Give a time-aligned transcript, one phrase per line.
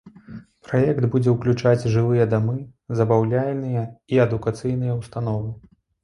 [0.67, 2.55] Праект будзе ўключаць жылыя дамы,
[3.01, 3.83] забаўляльныя
[4.15, 5.53] і адукацыйныя ўстановы.